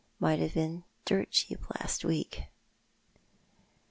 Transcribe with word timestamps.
It 0.15 0.19
might 0.19 0.39
have 0.39 0.55
been 0.55 0.77
had 0.77 0.83
dirt 1.05 1.29
cheap 1.29 1.59
last 1.75 2.03
week." 2.03 2.47